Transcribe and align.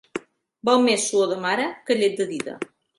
Val 0.69 0.81
més 0.87 1.05
suor 1.11 1.31
de 1.35 1.39
mare 1.47 1.71
que 1.87 2.03
llet 2.03 2.21
de 2.23 2.31
dida. 2.37 2.63